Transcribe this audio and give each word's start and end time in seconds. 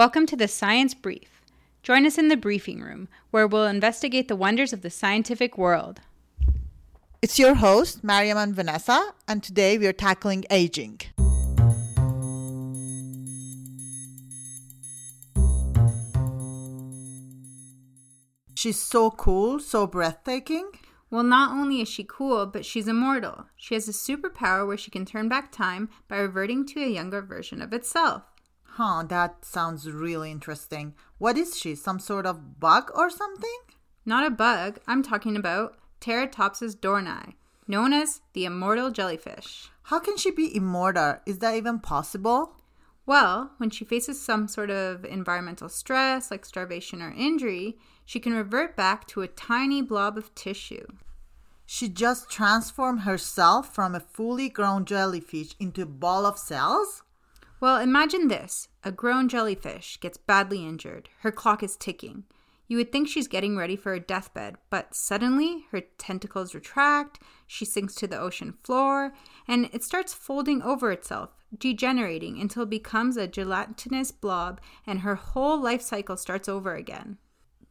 Welcome 0.00 0.24
to 0.28 0.36
the 0.36 0.48
Science 0.48 0.94
Brief. 0.94 1.42
Join 1.82 2.06
us 2.06 2.16
in 2.16 2.28
the 2.28 2.36
briefing 2.38 2.80
room, 2.80 3.06
where 3.32 3.46
we'll 3.46 3.66
investigate 3.66 4.28
the 4.28 4.34
wonders 4.34 4.72
of 4.72 4.80
the 4.80 4.88
scientific 4.88 5.58
world. 5.58 6.00
It's 7.20 7.38
your 7.38 7.56
host, 7.56 8.02
Mariam 8.02 8.38
and 8.38 8.54
Vanessa, 8.54 9.12
and 9.28 9.42
today 9.42 9.76
we 9.76 9.86
are 9.86 9.92
tackling 9.92 10.46
aging. 10.50 11.02
She's 18.54 18.80
so 18.80 19.10
cool, 19.10 19.60
so 19.60 19.86
breathtaking. 19.86 20.70
Well, 21.10 21.24
not 21.24 21.52
only 21.52 21.82
is 21.82 21.90
she 21.90 22.04
cool, 22.04 22.46
but 22.46 22.64
she's 22.64 22.88
immortal. 22.88 23.48
She 23.54 23.74
has 23.74 23.86
a 23.86 23.92
superpower 23.92 24.66
where 24.66 24.78
she 24.78 24.90
can 24.90 25.04
turn 25.04 25.28
back 25.28 25.52
time 25.52 25.90
by 26.08 26.16
reverting 26.16 26.64
to 26.68 26.82
a 26.82 26.88
younger 26.88 27.20
version 27.20 27.60
of 27.60 27.74
itself. 27.74 28.22
Huh, 28.82 29.02
that 29.08 29.44
sounds 29.44 29.90
really 29.90 30.30
interesting. 30.30 30.94
What 31.18 31.36
is 31.36 31.58
she? 31.58 31.74
Some 31.74 31.98
sort 31.98 32.24
of 32.24 32.58
bug 32.58 32.90
or 32.94 33.10
something? 33.10 33.58
Not 34.06 34.26
a 34.26 34.30
bug, 34.30 34.78
I'm 34.86 35.02
talking 35.02 35.36
about 35.36 35.76
Turritopsis 36.00 36.76
dohrnii, 36.76 37.34
known 37.68 37.92
as 37.92 38.22
the 38.32 38.46
immortal 38.46 38.90
jellyfish. 38.90 39.68
How 39.82 39.98
can 39.98 40.16
she 40.16 40.30
be 40.30 40.56
immortal? 40.56 41.18
Is 41.26 41.40
that 41.40 41.56
even 41.56 41.80
possible? 41.80 42.56
Well, 43.04 43.50
when 43.58 43.68
she 43.68 43.84
faces 43.84 44.18
some 44.18 44.48
sort 44.48 44.70
of 44.70 45.04
environmental 45.04 45.68
stress 45.68 46.30
like 46.30 46.46
starvation 46.46 47.02
or 47.02 47.12
injury, 47.12 47.76
she 48.06 48.18
can 48.18 48.32
revert 48.32 48.76
back 48.76 49.06
to 49.08 49.20
a 49.20 49.28
tiny 49.28 49.82
blob 49.82 50.16
of 50.16 50.34
tissue. 50.34 50.86
She 51.66 51.90
just 51.90 52.30
transformed 52.30 53.02
herself 53.02 53.74
from 53.74 53.94
a 53.94 54.00
fully 54.00 54.48
grown 54.48 54.86
jellyfish 54.86 55.54
into 55.60 55.82
a 55.82 55.84
ball 55.84 56.24
of 56.24 56.38
cells? 56.38 57.02
Well, 57.60 57.76
imagine 57.78 58.28
this 58.28 58.68
a 58.82 58.90
grown 58.90 59.28
jellyfish 59.28 60.00
gets 60.00 60.16
badly 60.16 60.66
injured. 60.66 61.10
Her 61.20 61.30
clock 61.30 61.62
is 61.62 61.76
ticking. 61.76 62.24
You 62.66 62.78
would 62.78 62.90
think 62.90 63.08
she's 63.08 63.28
getting 63.28 63.56
ready 63.56 63.76
for 63.76 63.92
a 63.92 64.00
deathbed, 64.00 64.56
but 64.70 64.94
suddenly 64.94 65.66
her 65.70 65.82
tentacles 65.98 66.54
retract, 66.54 67.18
she 67.46 67.64
sinks 67.64 67.94
to 67.96 68.06
the 68.06 68.18
ocean 68.18 68.54
floor, 68.62 69.12
and 69.46 69.68
it 69.72 69.82
starts 69.82 70.14
folding 70.14 70.62
over 70.62 70.90
itself, 70.90 71.34
degenerating 71.58 72.40
until 72.40 72.62
it 72.62 72.70
becomes 72.70 73.16
a 73.16 73.26
gelatinous 73.26 74.10
blob, 74.12 74.60
and 74.86 75.00
her 75.00 75.16
whole 75.16 75.60
life 75.60 75.82
cycle 75.82 76.16
starts 76.16 76.48
over 76.48 76.74
again. 76.76 77.18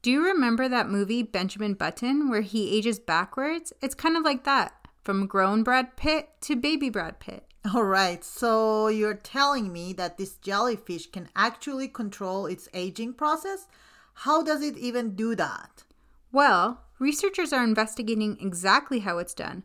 Do 0.02 0.12
you 0.12 0.24
remember 0.24 0.70
that 0.70 0.90
movie 0.90 1.24
Benjamin 1.24 1.74
Button 1.74 2.30
where 2.30 2.42
he 2.42 2.78
ages 2.78 3.00
backwards? 3.00 3.74
It's 3.82 3.96
kind 3.96 4.16
of 4.18 4.24
like 4.24 4.44
that, 4.44 4.74
from 5.02 5.28
grown 5.28 5.64
Brad 5.64 5.96
Pitt 5.96 6.30
to 6.42 6.56
baby 6.56 6.90
Brad 6.90 7.20
Pitt. 7.20 7.49
All 7.66 7.84
right, 7.84 8.24
so 8.24 8.88
you're 8.88 9.14
telling 9.14 9.74
me 9.74 9.92
that 9.94 10.18
this 10.18 10.36
jellyfish 10.36 11.12
can 11.12 11.28
actually 11.36 11.90
control 11.90 12.46
its 12.46 12.70
aging 12.74 13.14
process? 13.14 13.68
How 14.14 14.42
does 14.42 14.62
it 14.62 14.78
even 14.78 15.14
do 15.14 15.36
that? 15.36 15.84
Well, 16.32 16.86
researchers 17.00 17.52
are 17.52 17.64
investigating 17.64 18.38
exactly 18.40 19.00
how 19.00 19.18
it's 19.18 19.34
done, 19.34 19.64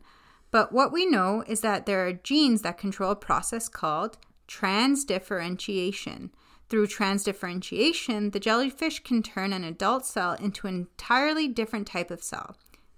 but 0.51 0.73
what 0.73 0.91
we 0.91 1.05
know 1.05 1.45
is 1.47 1.61
that 1.61 1.85
there 1.85 2.05
are 2.05 2.11
genes 2.11 2.63
that 2.63 2.77
control 2.77 3.11
a 3.11 3.15
process 3.15 3.69
called 3.69 4.17
transdifferentiation. 4.47 6.31
Through 6.67 6.87
transdifferentiation, 6.87 8.33
the 8.33 8.39
jellyfish 8.41 9.03
can 9.03 9.23
turn 9.23 9.53
an 9.53 9.63
adult 9.63 10.05
cell 10.05 10.33
into 10.33 10.67
an 10.67 10.75
entirely 10.75 11.47
different 11.47 11.87
type 11.87 12.11
of 12.11 12.23
cell. 12.23 12.57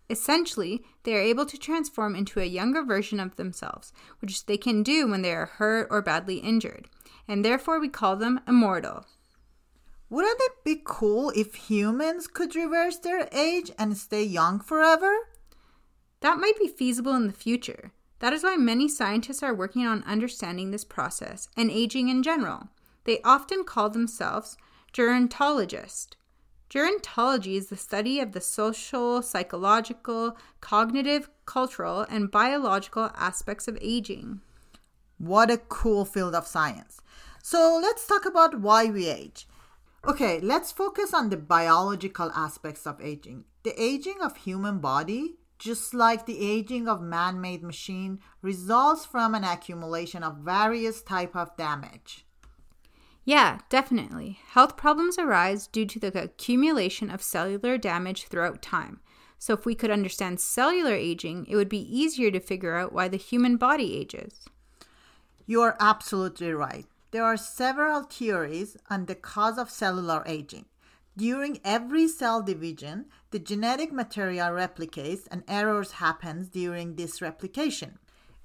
Essentially, 0.10 0.84
they 1.04 1.16
are 1.16 1.22
able 1.22 1.46
to 1.46 1.58
transform 1.58 2.16
into 2.16 2.40
a 2.40 2.46
younger 2.46 2.84
version 2.84 3.20
of 3.20 3.36
themselves, 3.36 3.92
which 4.20 4.46
they 4.46 4.58
can 4.58 4.84
do 4.84 5.08
when 5.08 5.22
they 5.22 5.34
are 5.34 5.46
hurt 5.46 5.88
or 5.92 6.02
badly 6.02 6.38
injured, 6.38 6.88
and 7.28 7.44
therefore 7.44 7.80
we 7.80 7.90
call 7.90 8.16
them 8.16 8.40
immortal. 8.48 9.06
Wouldn't 10.10 10.40
it 10.40 10.64
be 10.64 10.82
cool 10.86 11.34
if 11.36 11.56
humans 11.56 12.28
could 12.28 12.56
reverse 12.56 12.98
their 12.98 13.28
age 13.34 13.72
and 13.78 13.98
stay 13.98 14.24
young 14.24 14.60
forever? 14.62 15.14
That 16.22 16.40
might 16.40 16.58
be 16.58 16.70
feasible 16.70 17.14
in 17.14 17.28
the 17.28 17.34
future. 17.34 17.92
That 18.20 18.34
is 18.34 18.44
why 18.44 18.56
many 18.56 18.88
scientists 18.88 19.44
are 19.44 19.54
working 19.54 19.86
on 19.86 20.04
understanding 20.04 20.72
this 20.72 20.86
process 20.86 21.50
and 21.58 21.70
aging 21.70 22.08
in 22.08 22.24
general. 22.24 22.70
They 23.04 23.22
often 23.22 23.64
call 23.64 23.90
themselves 23.90 24.58
gerontologists. 24.94 26.16
Gerontology 26.70 27.56
is 27.56 27.68
the 27.68 27.78
study 27.78 28.20
of 28.20 28.34
the 28.34 28.42
social, 28.42 29.22
psychological, 29.22 30.38
cognitive, 30.60 31.30
cultural, 31.46 32.02
and 32.10 32.30
biological 32.30 33.10
aspects 33.16 33.70
of 33.70 33.78
aging. 33.82 34.42
What 35.18 35.50
a 35.50 35.58
cool 35.58 36.04
field 36.04 36.36
of 36.36 36.46
science. 36.46 37.02
So 37.42 37.80
let's 37.82 38.06
talk 38.06 38.26
about 38.26 38.60
why 38.60 38.88
we 38.88 39.08
age. 39.08 39.48
Okay, 40.06 40.42
let's 40.42 40.74
focus 40.74 41.14
on 41.14 41.30
the 41.30 41.38
biological 41.38 42.32
aspects 42.36 42.86
of 42.86 43.02
aging. 43.02 43.46
The 43.64 43.82
aging 43.82 44.18
of 44.22 44.36
human 44.36 44.80
body, 44.80 45.38
just 45.58 45.94
like 45.94 46.26
the 46.26 46.40
aging 46.40 46.90
of 46.90 47.02
man-made 47.02 47.64
machine, 47.64 48.20
results 48.42 49.06
from 49.06 49.34
an 49.34 49.46
accumulation 49.46 50.22
of 50.22 50.38
various 50.38 51.02
type 51.02 51.36
of 51.36 51.56
damage. 51.56 52.27
Yeah, 53.28 53.60
definitely. 53.68 54.40
Health 54.52 54.78
problems 54.78 55.20
arise 55.20 55.68
due 55.68 55.86
to 55.86 56.00
the 56.00 56.24
accumulation 56.24 57.10
of 57.10 57.22
cellular 57.22 57.78
damage 57.78 58.24
throughout 58.24 58.62
time. 58.62 59.02
So, 59.38 59.54
if 59.54 59.66
we 59.66 59.76
could 59.76 59.92
understand 59.92 60.40
cellular 60.40 60.94
aging, 60.94 61.46
it 61.50 61.58
would 61.58 61.68
be 61.68 61.94
easier 61.94 62.32
to 62.32 62.40
figure 62.40 62.78
out 62.78 62.94
why 62.94 63.10
the 63.10 63.18
human 63.18 63.58
body 63.58 63.98
ages. 63.98 64.46
You 65.46 65.62
are 65.62 65.76
absolutely 65.78 66.54
right. 66.54 66.86
There 67.12 67.26
are 67.26 67.36
several 67.36 68.04
theories 68.04 68.78
on 68.90 69.08
the 69.08 69.16
cause 69.16 69.58
of 69.58 69.70
cellular 69.70 70.24
aging. 70.26 70.64
During 71.18 71.60
every 71.66 72.08
cell 72.08 72.42
division, 72.42 73.08
the 73.32 73.40
genetic 73.40 73.92
material 73.92 74.52
replicates 74.52 75.28
and 75.30 75.44
errors 75.50 76.00
happens 76.04 76.48
during 76.48 76.96
this 76.96 77.22
replication. 77.22 78.00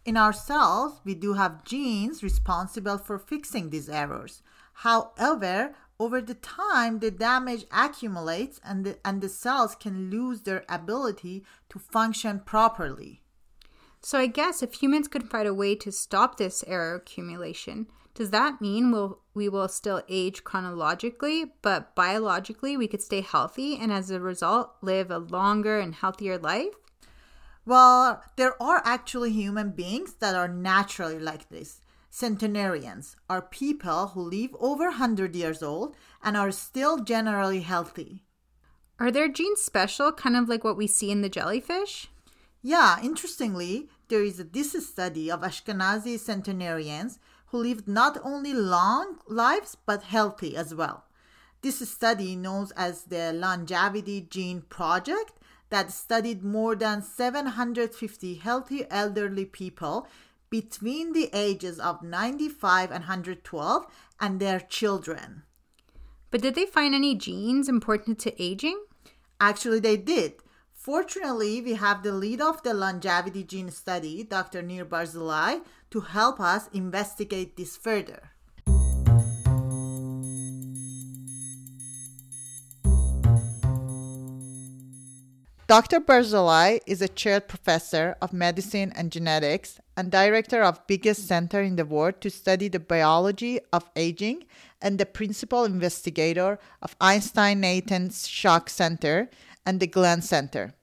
In 0.05 0.17
our 0.17 0.33
cells, 0.33 1.01
we 1.05 1.15
do 1.15 1.35
have 1.35 1.65
genes 1.65 2.25
responsible 2.25 2.99
for 2.99 3.21
fixing 3.21 3.71
these 3.71 3.89
errors. 3.89 4.43
However, 4.73 5.75
over 6.01 6.21
the 6.21 6.35
time, 6.35 6.99
the 6.99 7.11
damage 7.11 7.65
accumulates 7.71 8.61
and 8.65 8.85
the, 8.85 8.99
and 9.05 9.21
the 9.21 9.29
cells 9.29 9.75
can 9.75 10.11
lose 10.11 10.43
their 10.43 10.65
ability 10.69 11.45
to 11.69 11.79
function 11.79 12.41
properly. 12.41 13.23
So, 14.01 14.19
I 14.19 14.27
guess 14.27 14.63
if 14.63 14.75
humans 14.75 15.07
could 15.07 15.31
find 15.31 15.47
a 15.47 15.55
way 15.55 15.77
to 15.77 15.93
stop 15.93 16.37
this 16.37 16.65
error 16.67 16.97
accumulation, 16.97 17.87
does 18.15 18.31
that 18.31 18.61
mean 18.61 18.91
we'll, 18.91 19.21
we 19.33 19.49
will 19.49 19.69
still 19.69 20.03
age 20.09 20.43
chronologically, 20.43 21.53
but 21.63 21.95
biologically 21.95 22.77
we 22.77 22.89
could 22.89 23.01
stay 23.01 23.21
healthy 23.21 23.77
and 23.77 23.93
as 23.93 24.11
a 24.11 24.19
result 24.19 24.73
live 24.83 25.11
a 25.11 25.19
longer 25.19 25.79
and 25.79 25.95
healthier 25.95 26.37
life? 26.37 26.75
Well, 27.65 28.23
there 28.35 28.61
are 28.61 28.83
actually 28.85 29.31
human 29.31 29.71
beings 29.71 30.15
that 30.15 30.35
are 30.35 30.49
naturally 30.49 31.21
like 31.21 31.49
this. 31.49 31.81
Centenarians 32.15 33.17
are 33.31 33.41
people 33.41 34.09
who 34.09 34.21
live 34.21 34.55
over 34.61 34.85
100 34.85 35.35
years 35.35 35.63
old 35.63 35.97
and 36.23 36.37
are 36.37 36.51
still 36.51 36.99
generally 36.99 37.63
healthy. 37.63 38.23
Are 38.99 39.11
their 39.11 39.29
genes 39.29 39.63
special, 39.63 40.13
kind 40.13 40.37
of 40.37 40.47
like 40.47 40.63
what 40.63 40.77
we 40.77 40.87
see 40.87 41.11
in 41.11 41.23
the 41.23 41.31
jellyfish? 41.31 42.11
Yeah, 42.61 42.99
interestingly, 43.03 43.89
there 44.09 44.23
is 44.23 44.39
a, 44.39 44.45
this 44.45 44.73
study 44.87 45.31
of 45.31 45.41
Ashkenazi 45.41 46.19
centenarians 46.19 47.19
who 47.47 47.57
lived 47.57 47.89
not 47.89 48.19
only 48.23 48.53
long 48.53 49.17
lives 49.27 49.79
but 49.87 50.03
healthy 50.03 50.55
as 50.55 50.75
well. 50.75 51.05
This 51.63 51.89
study, 51.89 52.37
known 52.37 52.69
as 52.77 53.05
the 53.05 53.33
Longevity 53.33 54.21
Gene 54.21 54.61
Project, 54.61 55.41
that 55.71 55.91
studied 55.91 56.45
more 56.45 56.77
than 56.77 57.01
750 57.01 58.35
healthy 58.35 58.85
elderly 58.91 59.47
people 59.47 60.07
between 60.53 61.15
the 61.15 61.31
ages 61.33 61.81
of 61.81 62.03
95 62.03 62.91
and 62.91 63.05
112 63.05 63.87
and 64.21 64.39
their 64.39 64.61
children. 64.61 65.45
But 66.31 66.43
did 66.43 66.55
they 66.55 66.67
find 66.67 66.95
any 66.95 67.15
genes 67.15 67.71
important 67.71 68.19
to 68.19 68.43
aging? 68.43 68.79
Actually, 69.41 69.81
they 69.81 69.97
did. 69.97 70.35
Fortunately, 70.75 71.63
we 71.63 71.73
have 71.73 72.03
the 72.03 72.13
lead 72.13 72.43
of 72.43 72.63
the 72.63 72.75
longevity 72.75 73.45
gene 73.45 73.71
study, 73.71 74.25
Dr. 74.25 74.61
Nir 74.61 74.85
Barzilai, 74.85 75.63
to 75.91 76.01
help 76.01 76.39
us 76.39 76.69
investigate 76.75 77.57
this 77.57 77.79
further. 77.79 78.32
Dr. 85.73 86.01
Barzilai 86.01 86.81
is 86.87 87.01
a 87.01 87.09
chaired 87.09 87.49
professor 87.49 88.15
of 88.21 88.35
medicine 88.35 88.93
and 88.95 89.11
genetics 89.11 89.81
and 89.97 90.11
director 90.11 90.63
of 90.63 90.87
biggest 90.87 91.27
center 91.27 91.63
in 91.63 91.77
the 91.77 91.87
world 91.87 92.21
to 92.21 92.29
study 92.29 92.69
the 92.69 92.79
biology 92.79 93.59
of 93.73 93.91
aging 93.97 94.45
and 94.83 94.99
the 94.99 95.07
principal 95.07 95.65
investigator 95.65 96.59
of 96.83 96.95
Einstein 97.01 97.61
Nathan 97.61 98.11
Shock 98.11 98.69
Center 98.69 99.31
and 99.65 99.81
the 99.81 99.87
Glenn 99.87 100.21
Center. 100.21 100.75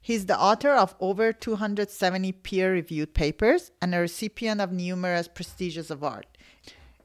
He's 0.00 0.26
the 0.26 0.36
author 0.36 0.72
of 0.72 0.96
over 0.98 1.32
270 1.32 2.32
peer 2.32 2.72
reviewed 2.72 3.14
papers 3.14 3.70
and 3.80 3.94
a 3.94 4.00
recipient 4.00 4.60
of 4.60 4.72
numerous 4.72 5.28
prestigious 5.28 5.90
awards. 5.90 6.26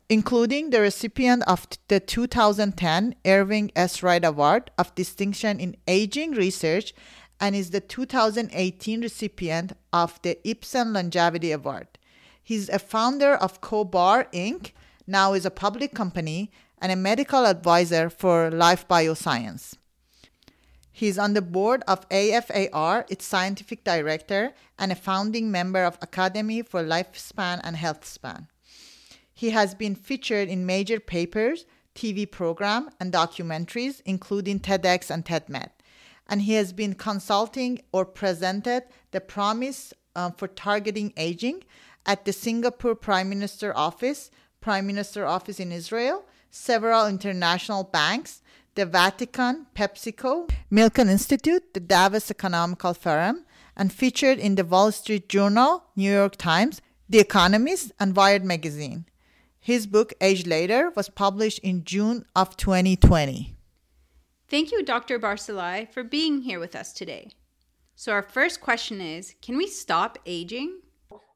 Including 0.10 0.70
the 0.70 0.80
recipient 0.80 1.44
of 1.48 1.68
the 1.90 2.00
2010 2.00 3.14
Irving 3.26 3.72
S. 3.76 4.02
Wright 4.02 4.24
Award 4.24 4.72
of 4.78 4.96
Distinction 4.96 5.60
in 5.60 5.76
Aging 5.86 6.32
Research 6.32 6.94
and 7.42 7.54
is 7.54 7.72
the 7.72 7.82
2018 7.82 9.02
recipient 9.02 9.74
of 9.92 10.18
the 10.22 10.40
Ipsen 10.46 10.94
Longevity 10.94 11.52
Award. 11.52 11.88
He's 12.42 12.70
a 12.70 12.80
founder 12.80 13.36
of 13.36 13.60
CohBar 13.60 14.32
Inc., 14.32 14.72
now 15.06 15.34
is 15.34 15.46
a 15.46 15.52
public 15.52 15.94
company, 15.94 16.52
and 16.82 16.90
a 16.90 16.96
medical 16.96 17.46
advisor 17.46 18.10
for 18.10 18.50
Life 18.50 18.88
Bioscience. 18.88 19.76
He's 20.90 21.20
on 21.20 21.34
the 21.34 21.42
board 21.42 21.84
of 21.86 22.08
AFAR, 22.08 23.04
its 23.10 23.26
scientific 23.26 23.84
director, 23.84 24.54
and 24.80 24.94
a 24.94 24.96
founding 24.96 25.52
member 25.52 25.84
of 25.84 25.98
Academy 26.02 26.62
for 26.62 26.82
Lifespan 26.82 27.60
and 27.62 27.76
Healthspan. 27.76 28.48
He 29.38 29.52
has 29.52 29.76
been 29.76 29.94
featured 29.94 30.50
in 30.50 30.66
major 30.66 31.00
papers, 31.00 31.68
TV 31.94 32.26
program, 32.30 32.90
and 33.00 33.14
documentaries, 33.14 34.02
including 34.04 34.60
TEDx 34.60 35.12
and 35.12 35.24
TEDMed. 35.24 35.70
And 36.28 36.42
he 36.42 36.54
has 36.54 36.74
been 36.74 36.96
consulting 36.96 37.80
or 37.92 38.04
presented 38.04 38.86
the 39.12 39.22
promise 39.22 39.94
uh, 40.16 40.32
for 40.32 40.48
targeting 40.48 41.14
aging 41.18 41.66
at 42.04 42.26
the 42.26 42.34
Singapore 42.34 42.96
Prime 42.96 43.30
Minister 43.30 43.78
Office, 43.78 44.32
Prime 44.60 44.88
Minister 44.88 45.28
Office 45.28 45.60
in 45.60 45.72
Israel, 45.72 46.26
several 46.50 47.06
international 47.06 47.84
banks, 47.84 48.42
the 48.74 48.88
Vatican, 48.88 49.68
PepsiCo, 49.76 50.50
Milken 50.72 51.10
Institute, 51.10 51.76
the 51.76 51.80
Davos 51.80 52.32
Economical 52.32 52.96
Forum, 52.96 53.46
and 53.76 53.94
featured 53.94 54.40
in 54.40 54.56
the 54.56 54.66
Wall 54.66 54.92
Street 54.92 55.30
Journal, 55.30 55.84
New 55.96 56.12
York 56.12 56.38
Times, 56.38 56.82
The 57.08 57.20
Economist, 57.20 57.92
and 58.00 58.16
Wired 58.16 58.44
magazine. 58.44 59.06
His 59.68 59.86
book, 59.86 60.14
Age 60.22 60.48
Later, 60.48 60.94
was 60.96 61.10
published 61.10 61.60
in 61.60 61.84
June 61.84 62.24
of 62.34 62.56
2020. 62.56 63.54
Thank 64.48 64.72
you, 64.72 64.82
Dr. 64.82 65.20
Barzilai, 65.20 65.92
for 65.92 66.06
being 66.06 66.44
here 66.44 66.58
with 66.58 66.74
us 66.74 66.94
today. 66.94 67.32
So, 67.94 68.14
our 68.14 68.22
first 68.22 68.62
question 68.62 69.02
is 69.02 69.36
Can 69.42 69.58
we 69.58 69.68
stop 69.68 70.20
aging? 70.26 70.80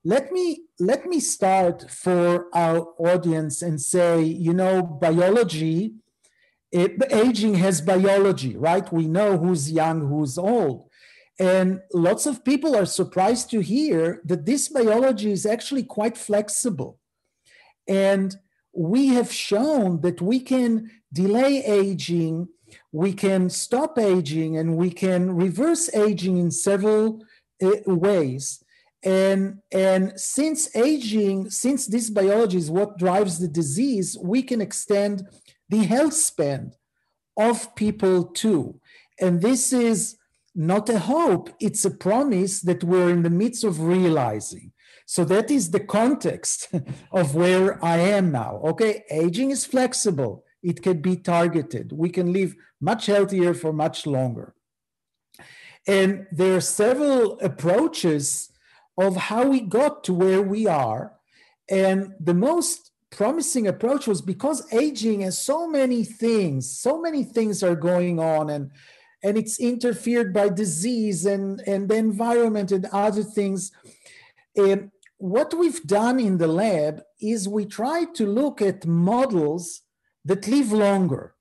let 0.06 0.32
me 0.32 0.62
let 0.80 1.06
me 1.08 1.20
start 1.20 1.92
for 1.92 2.48
our 2.54 2.88
audience 2.98 3.62
and 3.62 3.82
say 3.82 4.22
you 4.24 4.54
know 4.54 4.82
biology 4.82 5.94
it, 6.72 6.92
aging 7.12 7.56
has 7.56 7.82
biology 7.82 8.56
right 8.56 8.92
we 8.94 9.08
know 9.08 9.38
who's 9.38 9.72
young 9.72 10.08
who's 10.08 10.40
old 10.40 10.90
and 11.38 11.82
lots 11.94 12.26
of 12.26 12.44
people 12.44 12.76
are 12.76 12.88
surprised 12.88 13.52
to 13.52 13.60
hear 13.60 14.22
that 14.26 14.46
this 14.48 14.70
biology 14.70 15.32
is 15.32 15.46
actually 15.46 15.84
quite 15.84 16.18
flexible 16.18 16.98
and 17.88 18.36
we 18.74 19.08
have 19.08 19.32
shown 19.32 20.02
that 20.02 20.22
we 20.22 20.40
can 20.40 20.90
delay 21.14 21.64
aging 21.64 22.48
we 22.92 23.14
can 23.14 23.50
stop 23.50 23.98
aging 23.98 24.58
and 24.58 24.78
we 24.78 24.92
can 24.92 25.36
reverse 25.36 25.94
aging 25.94 26.38
in 26.38 26.52
several 26.52 27.24
uh, 27.62 27.70
ways. 27.86 28.64
And 29.04 29.60
and 29.72 30.20
since 30.20 30.76
aging 30.76 31.50
since 31.50 31.88
this 31.88 32.10
biology 32.10 32.58
is 32.58 32.70
what 32.70 33.00
drives 33.00 33.40
the 33.40 33.48
disease 33.48 34.16
we 34.22 34.44
can 34.44 34.62
extend 34.62 35.28
the 35.70 35.84
health 35.84 36.14
span 36.14 36.74
of 37.36 37.74
people 37.76 38.26
too. 38.26 38.80
And 39.20 39.42
this 39.42 39.74
is 39.74 40.18
not 40.54 40.90
a 40.90 41.00
hope 41.00 41.50
it's 41.60 41.86
a 41.86 41.92
promise 41.92 42.62
that 42.62 42.84
we're 42.84 43.10
in 43.10 43.24
the 43.24 43.30
midst 43.30 43.64
of 43.64 43.80
realizing 43.80 44.72
so 45.06 45.26
that 45.26 45.52
is 45.52 45.72
the 45.72 45.80
context 45.80 46.70
of 47.12 47.36
where 47.36 47.84
i 47.84 47.98
am 47.98 48.32
now 48.32 48.62
okay 48.64 49.04
aging 49.12 49.52
is 49.52 49.66
flexible 49.66 50.44
it 50.64 50.82
can 50.82 51.02
be 51.02 51.16
targeted 51.16 51.92
we 51.92 52.10
can 52.10 52.32
live 52.32 52.56
much 52.80 53.06
healthier 53.06 53.54
for 53.54 53.74
much 53.74 54.06
longer 54.06 54.54
and 55.88 56.28
there 56.32 56.56
are 56.56 56.62
several 56.62 57.40
approaches 57.40 58.52
of 58.98 59.16
how 59.16 59.48
we 59.48 59.62
got 59.62 60.04
to 60.06 60.14
where 60.14 60.42
we 60.42 60.68
are. 60.68 61.14
And 61.70 62.14
the 62.20 62.34
most 62.34 62.92
promising 63.10 63.68
approach 63.68 64.08
was 64.08 64.22
because 64.22 64.72
aging 64.74 65.22
has 65.22 65.38
so 65.38 65.68
many 65.68 66.04
things, 66.04 66.80
so 66.80 67.02
many 67.02 67.24
things 67.24 67.64
are 67.64 67.76
going 67.76 68.20
on, 68.20 68.50
and 68.50 68.72
and 69.24 69.38
it's 69.38 69.60
interfered 69.60 70.34
by 70.34 70.50
disease 70.50 71.28
and, 71.28 71.62
and 71.68 71.88
the 71.88 71.96
environment 71.96 72.72
and 72.72 72.88
other 72.88 73.22
things. 73.22 73.72
And 74.56 74.92
what 75.18 75.54
we've 75.54 75.84
done 75.84 76.20
in 76.20 76.38
the 76.38 76.48
lab 76.48 77.04
is 77.22 77.48
we 77.48 77.66
try 77.66 78.06
to 78.16 78.26
look 78.26 78.62
at 78.62 78.86
models 78.86 79.82
that 80.26 80.48
live 80.48 80.72
longer. 80.72 81.36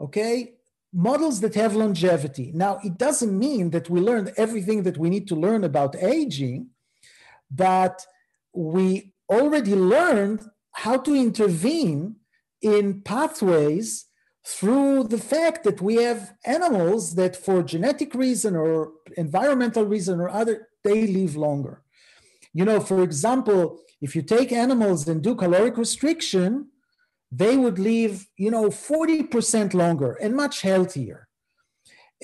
Okay, 0.00 0.54
models 0.92 1.40
that 1.40 1.54
have 1.54 1.76
longevity. 1.76 2.50
Now, 2.52 2.80
it 2.82 2.98
doesn't 2.98 3.38
mean 3.38 3.70
that 3.70 3.88
we 3.88 4.00
learned 4.00 4.32
everything 4.36 4.82
that 4.82 4.98
we 4.98 5.10
need 5.10 5.28
to 5.28 5.36
learn 5.36 5.62
about 5.62 5.96
aging, 5.96 6.70
but 7.50 8.04
we 8.52 9.12
already 9.30 9.74
learned 9.74 10.42
how 10.72 10.96
to 10.98 11.14
intervene 11.14 12.16
in 12.60 13.02
pathways 13.02 14.06
through 14.44 15.04
the 15.04 15.18
fact 15.18 15.64
that 15.64 15.80
we 15.80 15.96
have 15.96 16.34
animals 16.44 17.14
that 17.14 17.36
for 17.36 17.62
genetic 17.62 18.14
reason 18.14 18.56
or 18.56 18.92
environmental 19.16 19.84
reason 19.84 20.20
or 20.20 20.28
other 20.28 20.68
they 20.82 21.06
live 21.06 21.36
longer 21.36 21.83
you 22.54 22.64
know 22.64 22.80
for 22.80 23.02
example 23.02 23.78
if 24.00 24.16
you 24.16 24.22
take 24.22 24.50
animals 24.52 25.06
and 25.08 25.22
do 25.22 25.34
caloric 25.34 25.76
restriction 25.76 26.68
they 27.36 27.56
would 27.56 27.78
live 27.78 28.26
you 28.36 28.50
know 28.50 28.66
40% 28.68 29.74
longer 29.74 30.12
and 30.22 30.36
much 30.36 30.60
healthier. 30.60 31.28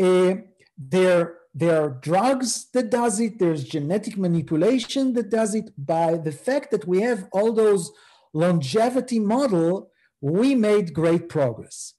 Uh, 0.00 0.34
their 0.78 1.36
there 1.52 1.82
are 1.82 1.90
drugs 1.90 2.68
that 2.74 2.90
does 2.90 3.18
it 3.18 3.38
there's 3.38 3.64
genetic 3.64 4.16
manipulation 4.16 5.12
that 5.14 5.30
does 5.30 5.54
it. 5.54 5.70
By 5.76 6.16
the 6.16 6.32
fact 6.32 6.70
that 6.70 6.86
we 6.86 7.00
have 7.00 7.28
all 7.32 7.52
those 7.52 7.90
longevity 8.32 9.18
model 9.18 9.90
we 10.20 10.54
made 10.54 10.94
great 10.94 11.28
progress. 11.28 11.94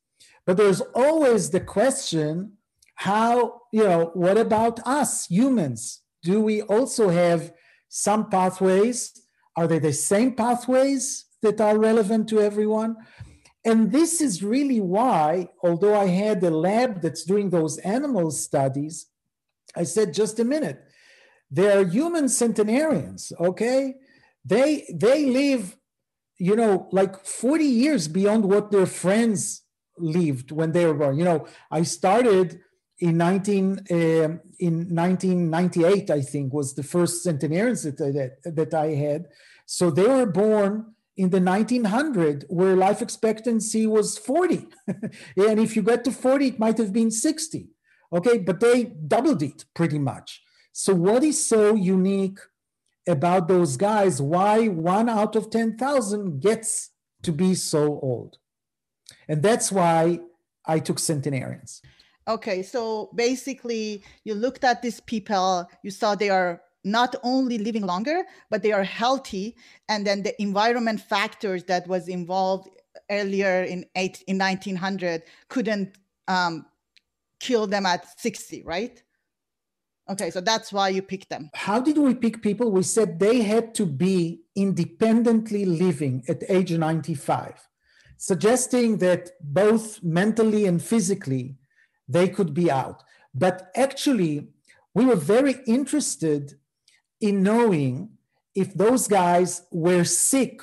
But 0.45 0.57
there's 0.57 0.81
always 0.95 1.49
the 1.49 1.59
question 1.59 2.53
how 2.95 3.61
you 3.73 3.83
know 3.83 4.11
what 4.13 4.37
about 4.37 4.79
us 4.85 5.27
humans? 5.27 6.01
Do 6.23 6.39
we 6.39 6.61
also 6.61 7.09
have 7.09 7.51
some 7.93 8.29
pathways 8.29 9.11
are 9.55 9.67
they 9.67 9.79
the 9.79 9.93
same 9.93 10.33
pathways 10.33 11.25
that 11.41 11.59
are 11.59 11.77
relevant 11.77 12.27
to 12.29 12.39
everyone 12.39 12.95
and 13.63 13.91
this 13.91 14.21
is 14.21 14.41
really 14.41 14.79
why 14.79 15.47
although 15.61 15.95
i 15.95 16.07
had 16.07 16.43
a 16.43 16.49
lab 16.49 17.01
that's 17.01 17.23
doing 17.25 17.49
those 17.49 17.77
animal 17.79 18.31
studies 18.31 19.11
I 19.75 19.83
said, 19.83 20.13
just 20.13 20.39
a 20.39 20.45
minute. 20.45 20.83
They're 21.49 21.85
human 21.85 22.29
centenarians, 22.29 23.33
okay? 23.39 23.95
They 24.45 24.85
they 24.93 25.25
live, 25.25 25.77
you 26.37 26.55
know, 26.55 26.87
like 26.91 27.25
40 27.25 27.65
years 27.65 28.07
beyond 28.07 28.45
what 28.45 28.71
their 28.71 28.85
friends 28.85 29.63
lived 29.97 30.51
when 30.51 30.71
they 30.71 30.85
were 30.85 30.93
born. 30.93 31.17
You 31.17 31.25
know, 31.25 31.47
I 31.69 31.83
started 31.83 32.61
in 33.01 33.17
19 33.17 33.79
uh, 33.89 33.95
in 34.59 34.95
1998, 34.95 36.09
I 36.09 36.21
think, 36.21 36.53
was 36.53 36.73
the 36.73 36.83
first 36.83 37.23
centenarians 37.23 37.83
that, 37.83 37.97
that, 37.97 38.55
that 38.55 38.73
I 38.73 38.87
had. 38.87 39.25
So 39.65 39.89
they 39.91 40.07
were 40.07 40.25
born 40.25 40.93
in 41.17 41.29
the 41.29 41.41
1900 41.41 42.45
where 42.47 42.75
life 42.75 43.01
expectancy 43.01 43.85
was 43.85 44.17
40 44.17 44.67
and 44.87 45.59
if 45.59 45.75
you 45.75 45.81
get 45.81 46.05
to 46.05 46.11
40 46.11 46.47
it 46.47 46.59
might 46.59 46.77
have 46.77 46.93
been 46.93 47.11
60 47.11 47.67
Okay, 48.13 48.39
but 48.39 48.59
they 48.59 48.85
doubled 48.85 49.41
it 49.41 49.65
pretty 49.73 49.99
much. 49.99 50.41
So, 50.73 50.93
what 50.93 51.23
is 51.23 51.47
so 51.47 51.75
unique 51.75 52.39
about 53.07 53.47
those 53.47 53.77
guys? 53.77 54.21
Why 54.21 54.67
one 54.67 55.09
out 55.09 55.35
of 55.35 55.49
10,000 55.49 56.41
gets 56.41 56.91
to 57.23 57.31
be 57.31 57.55
so 57.55 57.99
old? 58.01 58.37
And 59.27 59.41
that's 59.41 59.71
why 59.71 60.19
I 60.65 60.79
took 60.79 60.99
centenarians. 60.99 61.81
Okay, 62.27 62.61
so 62.61 63.09
basically, 63.15 64.03
you 64.23 64.35
looked 64.35 64.63
at 64.63 64.81
these 64.81 64.99
people, 64.99 65.67
you 65.83 65.91
saw 65.91 66.15
they 66.15 66.29
are 66.29 66.61
not 66.83 67.15
only 67.23 67.57
living 67.57 67.85
longer, 67.85 68.23
but 68.49 68.61
they 68.63 68.71
are 68.71 68.83
healthy. 68.83 69.55
And 69.89 70.05
then 70.05 70.23
the 70.23 70.39
environment 70.41 71.01
factors 71.01 71.63
that 71.65 71.87
was 71.87 72.07
involved 72.07 72.69
earlier 73.09 73.63
in 73.63 73.85
eight, 73.95 74.23
in 74.27 74.37
1900 74.37 75.23
couldn't 75.47 75.95
um, 76.27 76.65
kill 77.39 77.67
them 77.67 77.85
at 77.85 78.19
60, 78.19 78.63
right? 78.63 79.01
Okay, 80.09 80.29
so 80.29 80.41
that's 80.41 80.73
why 80.73 80.89
you 80.89 81.01
picked 81.01 81.29
them. 81.29 81.49
How 81.53 81.79
did 81.79 81.97
we 81.97 82.13
pick 82.15 82.41
people? 82.41 82.71
We 82.71 82.83
said 82.83 83.19
they 83.19 83.41
had 83.41 83.73
to 83.75 83.85
be 83.85 84.41
independently 84.55 85.63
living 85.65 86.23
at 86.27 86.43
age 86.49 86.71
95, 86.71 87.53
suggesting 88.17 88.97
that 88.97 89.31
both 89.41 90.03
mentally 90.03 90.65
and 90.65 90.81
physically 90.81 91.57
they 92.11 92.27
could 92.27 92.53
be 92.53 92.69
out. 92.69 93.03
But 93.33 93.71
actually, 93.75 94.49
we 94.93 95.05
were 95.05 95.15
very 95.15 95.55
interested 95.65 96.55
in 97.19 97.43
knowing 97.43 98.09
if 98.55 98.73
those 98.73 99.07
guys 99.07 99.63
were 99.71 100.03
sick 100.03 100.61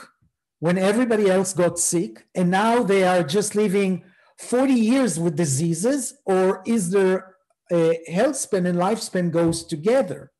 when 0.61 0.77
everybody 0.77 1.31
else 1.31 1.53
got 1.53 1.79
sick 1.79 2.27
and 2.35 2.51
now 2.51 2.83
they 2.83 3.05
are 3.05 3.23
just 3.23 3.55
living 3.55 4.05
40 4.39 4.73
years 4.73 5.19
with 5.19 5.37
diseases 5.37 6.15
or 6.27 6.63
is 6.67 6.91
their 6.91 7.37
uh, 7.71 7.95
health 8.07 8.37
span 8.37 8.67
and 8.67 8.79
lifespan 8.79 9.31
goes 9.31 9.65
together 9.65 10.33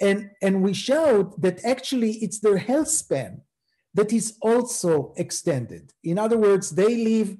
and 0.00 0.30
and 0.42 0.62
we 0.62 0.72
showed 0.72 1.40
that 1.40 1.64
actually 1.64 2.12
it's 2.12 2.40
their 2.40 2.58
health 2.58 2.88
span 2.88 3.42
that 3.94 4.12
is 4.12 4.36
also 4.42 5.12
extended 5.16 5.92
in 6.02 6.18
other 6.18 6.36
words 6.36 6.70
they 6.70 6.96
live 7.04 7.36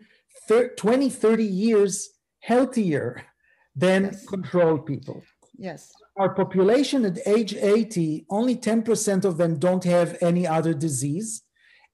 20 0.49 1.11
30 1.11 1.45
years 1.45 2.11
healthier 2.51 3.23
than 3.75 4.05
yes. 4.05 4.27
control 4.27 4.79
people 4.79 5.23
yes 5.57 5.93
our 6.17 6.33
population 6.35 7.05
at 7.05 7.19
age 7.27 7.55
80 7.55 8.27
only 8.31 8.57
10% 8.57 9.25
of 9.25 9.37
them 9.37 9.59
don't 9.59 9.85
have 9.85 10.17
any 10.21 10.47
other 10.47 10.75
disease 10.75 11.43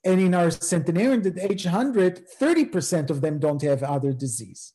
and 0.04 0.20
in 0.20 0.34
our 0.34 0.50
centenarian 0.50 1.26
at 1.26 1.38
age 1.50 1.64
100 1.64 2.26
30% 2.40 3.10
of 3.10 3.20
them 3.20 3.38
don't 3.38 3.62
have 3.62 3.82
other 3.82 4.12
disease 4.12 4.74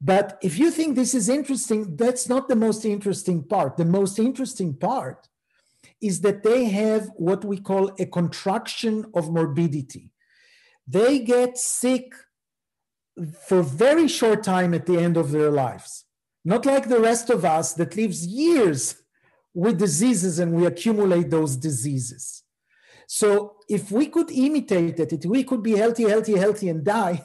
but 0.00 0.38
if 0.42 0.58
you 0.58 0.70
think 0.70 0.94
this 0.94 1.14
is 1.14 1.28
interesting, 1.28 1.96
that's 1.96 2.28
not 2.28 2.48
the 2.48 2.56
most 2.56 2.84
interesting 2.84 3.42
part. 3.42 3.76
The 3.76 3.84
most 3.84 4.18
interesting 4.18 4.74
part 4.74 5.28
is 6.00 6.20
that 6.20 6.42
they 6.42 6.66
have 6.66 7.08
what 7.16 7.44
we 7.44 7.58
call 7.58 7.92
a 7.98 8.06
contraction 8.06 9.06
of 9.14 9.30
morbidity. 9.30 10.10
They 10.86 11.20
get 11.20 11.56
sick 11.56 12.12
for 13.48 13.62
very 13.62 14.08
short 14.08 14.42
time 14.42 14.74
at 14.74 14.86
the 14.86 14.98
end 14.98 15.16
of 15.16 15.30
their 15.30 15.50
lives. 15.50 16.04
Not 16.44 16.66
like 16.66 16.88
the 16.88 17.00
rest 17.00 17.30
of 17.30 17.44
us 17.44 17.72
that 17.74 17.96
lives 17.96 18.26
years 18.26 18.96
with 19.54 19.78
diseases 19.78 20.38
and 20.38 20.52
we 20.52 20.66
accumulate 20.66 21.30
those 21.30 21.56
diseases. 21.56 22.44
So 23.08 23.56
if 23.68 23.90
we 23.90 24.06
could 24.06 24.30
imitate 24.30 24.98
it, 24.98 25.12
if 25.12 25.24
we 25.24 25.44
could 25.44 25.62
be 25.62 25.76
healthy, 25.76 26.08
healthy, 26.08 26.36
healthy 26.36 26.68
and 26.68 26.84
die, 26.84 27.24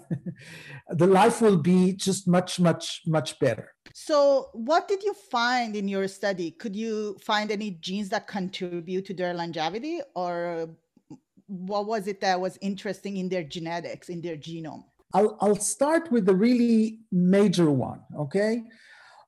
the 0.90 1.08
life 1.08 1.42
will 1.42 1.58
be 1.58 1.94
just 1.94 2.28
much, 2.28 2.60
much, 2.60 3.02
much 3.06 3.40
better. 3.40 3.74
So, 3.94 4.50
what 4.54 4.88
did 4.88 5.04
you 5.04 5.14
find 5.14 5.76
in 5.76 5.88
your 5.88 6.08
study? 6.08 6.52
Could 6.52 6.76
you 6.76 7.18
find 7.22 7.52
any 7.52 7.72
genes 7.72 8.10
that 8.10 8.28
contribute 8.28 9.06
to 9.06 9.14
their 9.14 9.34
longevity, 9.34 10.00
or 10.16 10.70
what 11.48 11.86
was 11.88 12.08
it 12.08 12.22
that 12.22 12.40
was 12.40 12.58
interesting 12.62 13.18
in 13.18 13.28
their 13.28 13.44
genetics, 13.44 14.08
in 14.08 14.22
their 14.22 14.38
genome? 14.38 14.86
I'll, 15.14 15.38
I'll 15.42 15.56
start 15.56 16.12
with 16.12 16.26
the 16.26 16.36
really 16.36 17.00
major 17.12 17.70
one, 17.70 18.02
okay? 18.18 18.64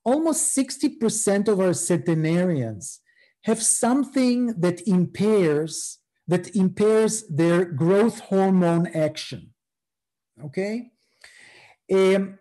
Almost 0.04 0.56
60% 0.58 1.48
of 1.48 1.60
our 1.60 1.74
centenarians 1.74 3.00
have 3.44 3.62
something 3.62 4.60
that 4.60 4.88
impairs 4.88 6.00
that 6.28 6.56
impairs 6.56 7.24
their 7.28 7.66
growth 7.66 8.20
hormone 8.20 8.88
action. 8.88 9.54
Okay? 10.44 10.92
Um, 11.92 12.40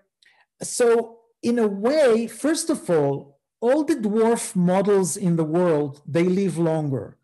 so, 0.62 1.18
in 1.42 1.58
a 1.58 1.66
way, 1.66 2.28
first 2.28 2.70
of 2.70 2.88
all, 2.88 3.40
all 3.60 3.84
the 3.84 3.96
dwarf 3.96 4.54
models 4.54 5.16
in 5.16 5.36
the 5.36 5.44
world, 5.44 6.02
they 6.06 6.24
live 6.24 6.58
longer. 6.58 7.16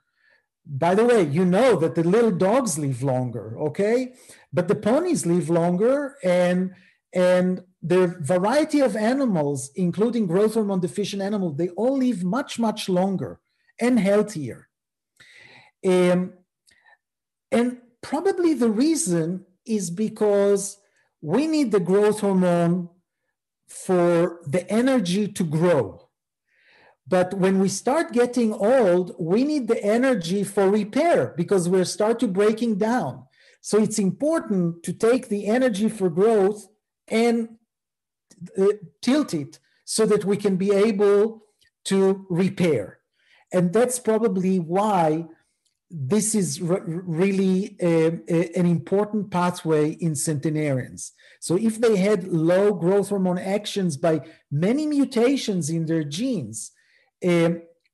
By 0.67 0.95
the 0.95 1.05
way, 1.05 1.23
you 1.23 1.45
know 1.45 1.77
that 1.77 1.95
the 1.95 2.05
little 2.05 2.31
dogs 2.31 2.79
live 2.79 3.03
longer, 3.03 3.57
okay? 3.59 4.15
But 4.53 4.69
the 4.69 4.75
ponies 4.75 5.27
live 5.27 5.51
longer 5.51 6.17
and 6.25 6.75
and 7.15 7.63
the 7.83 8.17
variety 8.21 8.81
of 8.81 8.97
animals, 8.97 9.71
including 9.75 10.27
growth 10.27 10.55
hormone 10.55 10.81
deficient 10.81 11.23
animals, 11.23 11.57
they 11.57 11.69
all 11.71 11.97
live 11.97 12.25
much, 12.25 12.59
much 12.59 12.89
longer 12.89 13.41
and 13.81 13.99
healthier. 13.99 14.69
Um, 15.87 16.35
and 17.53 17.79
probably 18.03 18.55
the 18.55 18.71
reason 18.71 19.47
is 19.65 19.91
because 19.91 20.79
we 21.23 21.47
need 21.47 21.71
the 21.71 21.81
growth 21.81 22.21
hormone 22.21 22.89
for 23.69 24.41
the 24.47 24.69
energy 24.71 25.29
to 25.29 25.45
grow. 25.45 26.09
But 27.07 27.33
when 27.35 27.59
we 27.59 27.69
start 27.69 28.13
getting 28.13 28.53
old, 28.53 29.15
we 29.19 29.45
need 29.45 29.69
the 29.69 29.83
energy 29.83 30.45
for 30.45 30.69
repair 30.69 31.33
because 31.37 31.69
we 31.69 31.83
start 31.85 32.19
to 32.21 32.29
breaking 32.29 32.77
down. 32.77 33.28
So 33.61 33.79
it's 33.79 33.99
important 33.99 34.83
to 34.85 34.93
take 34.93 35.29
the 35.29 35.47
energy 35.47 35.89
for 35.89 36.09
growth 36.09 36.69
and 37.09 37.57
uh, 38.57 38.67
tilt 39.03 39.35
it 39.35 39.59
so 39.85 40.07
that 40.07 40.25
we 40.25 40.37
can 40.37 40.57
be 40.57 40.73
able 40.73 41.43
to 41.85 42.27
repair. 42.29 42.99
And 43.53 43.73
that's 43.73 43.99
probably 43.99 44.59
why 44.59 45.27
this 45.91 46.35
is 46.35 46.61
really 46.61 47.77
a, 47.81 48.19
a, 48.29 48.59
an 48.59 48.67
important 48.67 49.31
pathway 49.31 49.93
in 49.93 50.15
centenarians. 50.15 51.13
So, 51.41 51.57
if 51.57 51.81
they 51.81 51.97
had 51.97 52.29
low 52.29 52.75
growth 52.75 53.09
hormone 53.09 53.39
actions 53.39 53.97
by 53.97 54.21
many 54.51 54.87
mutations 54.87 55.71
in 55.71 55.87
their 55.87 56.05
genes, 56.05 56.73
uh, 57.27 57.51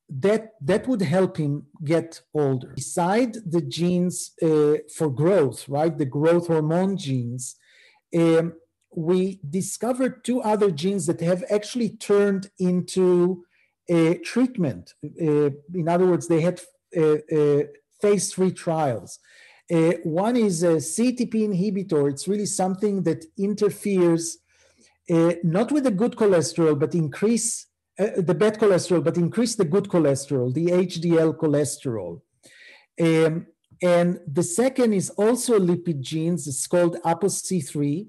that 0.09 0.53
that 0.61 0.87
would 0.87 1.01
help 1.01 1.37
him 1.37 1.65
get 1.83 2.21
older. 2.33 2.73
Beside 2.75 3.33
the 3.45 3.61
genes 3.61 4.31
uh, 4.41 4.75
for 4.95 5.09
growth, 5.09 5.67
right, 5.67 5.97
the 5.97 6.05
growth 6.05 6.47
hormone 6.47 6.95
genes, 6.97 7.55
um, 8.15 8.53
we 8.95 9.39
discovered 9.49 10.23
two 10.23 10.41
other 10.41 10.71
genes 10.71 11.05
that 11.07 11.21
have 11.21 11.43
actually 11.49 11.89
turned 11.89 12.49
into 12.59 13.43
a 13.89 14.15
treatment. 14.19 14.93
Uh, 15.03 15.49
in 15.73 15.89
other 15.89 16.07
words, 16.07 16.27
they 16.27 16.41
had 16.41 16.61
uh, 16.95 17.17
uh, 17.35 17.63
phase 18.01 18.33
three 18.33 18.51
trials. 18.51 19.19
Uh, 19.71 19.93
one 20.03 20.37
is 20.37 20.63
a 20.63 20.75
CETP 20.75 21.33
inhibitor. 21.33 22.09
It's 22.09 22.27
really 22.27 22.45
something 22.45 23.03
that 23.03 23.25
interferes 23.37 24.37
uh, 25.09 25.33
not 25.43 25.71
with 25.71 25.83
the 25.83 25.91
good 25.91 26.15
cholesterol, 26.15 26.79
but 26.79 26.95
increase 26.95 27.67
uh, 27.97 28.07
the 28.17 28.33
bad 28.33 28.59
cholesterol, 28.59 29.03
but 29.03 29.17
increase 29.17 29.55
the 29.55 29.65
good 29.65 29.87
cholesterol, 29.87 30.53
the 30.53 30.67
HDL 30.67 31.35
cholesterol. 31.37 32.21
Um, 32.99 33.47
and 33.81 34.19
the 34.27 34.43
second 34.43 34.93
is 34.93 35.09
also 35.11 35.59
lipid 35.59 36.01
genes. 36.01 36.47
It's 36.47 36.67
called 36.67 36.97
ApoC3, 37.03 38.07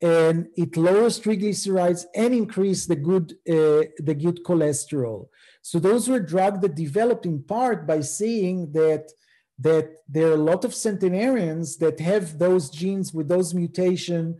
and 0.00 0.46
it 0.56 0.76
lowers 0.76 1.20
triglycerides 1.20 2.04
and 2.14 2.34
increase 2.34 2.86
the 2.86 2.96
good 2.96 3.32
uh, 3.48 3.90
the 3.98 4.14
good 4.14 4.44
cholesterol. 4.44 5.28
So 5.62 5.78
those 5.78 6.08
were 6.08 6.20
drugs 6.20 6.60
that 6.60 6.74
developed 6.76 7.26
in 7.26 7.42
part 7.42 7.86
by 7.86 8.00
seeing 8.00 8.72
that 8.72 9.10
that 9.58 9.88
there 10.08 10.28
are 10.28 10.34
a 10.34 10.48
lot 10.52 10.64
of 10.64 10.74
centenarians 10.74 11.76
that 11.78 11.98
have 11.98 12.38
those 12.38 12.70
genes 12.70 13.12
with 13.12 13.28
those 13.28 13.54
mutation 13.54 14.38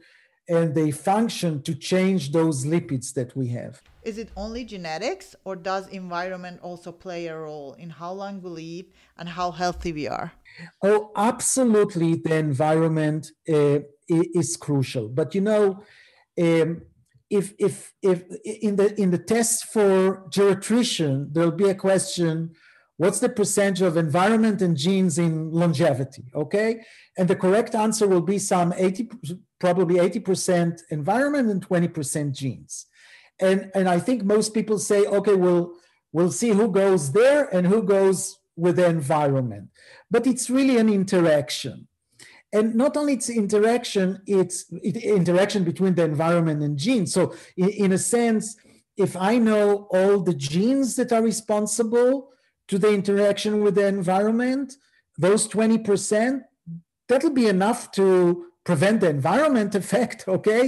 and 0.48 0.74
they 0.74 0.90
function 0.90 1.62
to 1.62 1.74
change 1.74 2.32
those 2.32 2.64
lipids 2.64 3.12
that 3.14 3.36
we 3.36 3.48
have. 3.48 3.82
Is 4.02 4.18
it 4.18 4.30
only 4.36 4.64
genetics 4.64 5.34
or 5.44 5.56
does 5.56 5.88
environment 5.88 6.60
also 6.62 6.92
play 6.92 7.26
a 7.26 7.36
role 7.36 7.74
in 7.74 7.90
how 7.90 8.12
long 8.12 8.40
we 8.40 8.50
live 8.50 8.86
and 9.16 9.28
how 9.28 9.50
healthy 9.50 9.92
we 9.92 10.06
are? 10.08 10.32
Oh, 10.82 11.10
absolutely. 11.16 12.14
The 12.16 12.36
environment 12.36 13.30
uh, 13.48 13.80
is 14.08 14.56
crucial. 14.56 15.08
But 15.08 15.34
you 15.34 15.40
know, 15.40 15.82
um, 16.40 16.82
if 17.30 17.52
if 17.58 17.92
if 18.02 18.24
in 18.44 18.76
the 18.76 18.98
in 19.00 19.10
the 19.10 19.18
test 19.18 19.66
for 19.66 20.24
geriatrician, 20.30 21.32
there'll 21.32 21.50
be 21.50 21.68
a 21.68 21.74
question 21.74 22.54
what's 22.98 23.20
the 23.20 23.28
percentage 23.28 23.80
of 23.80 23.96
environment 23.96 24.60
and 24.60 24.76
genes 24.76 25.18
in 25.18 25.50
longevity 25.52 26.24
okay 26.34 26.80
and 27.16 27.28
the 27.28 27.36
correct 27.36 27.74
answer 27.74 28.06
will 28.06 28.20
be 28.20 28.38
some 28.38 28.74
80 28.76 29.08
probably 29.58 29.96
80% 29.96 30.80
environment 30.90 31.48
and 31.48 31.66
20% 31.66 32.32
genes 32.32 32.86
and 33.40 33.70
and 33.74 33.88
i 33.88 33.98
think 33.98 34.24
most 34.24 34.54
people 34.54 34.78
say 34.78 35.06
okay 35.06 35.34
we'll 35.34 35.74
we'll 36.12 36.30
see 36.30 36.50
who 36.50 36.68
goes 36.70 37.12
there 37.12 37.44
and 37.54 37.66
who 37.66 37.82
goes 37.82 38.38
with 38.58 38.76
the 38.76 38.86
environment. 38.86 39.70
But 40.10 40.26
it's 40.26 40.50
really 40.50 40.76
an 40.78 40.88
interaction. 40.88 41.86
And 42.52 42.74
not 42.74 42.96
only 42.96 43.12
it's 43.14 43.30
interaction 43.30 44.20
it's 44.26 44.64
it, 44.72 44.96
interaction 44.96 45.64
between 45.64 45.94
the 45.94 46.04
environment 46.04 46.62
and 46.62 46.78
genes. 46.78 47.12
So 47.12 47.34
in, 47.56 47.68
in 47.68 47.92
a 47.92 47.98
sense 47.98 48.56
if 48.96 49.16
i 49.16 49.38
know 49.38 49.86
all 49.92 50.18
the 50.18 50.34
genes 50.34 50.96
that 50.96 51.12
are 51.12 51.22
responsible 51.22 52.30
to 52.66 52.78
the 52.78 52.92
interaction 52.92 53.62
with 53.62 53.76
the 53.76 53.86
environment, 53.86 54.74
those 55.16 55.46
20%, 55.48 56.42
that'll 57.08 57.30
be 57.30 57.46
enough 57.46 57.92
to 57.92 58.47
prevent 58.68 59.00
the 59.00 59.08
environment 59.08 59.74
effect, 59.82 60.28
okay? 60.28 60.64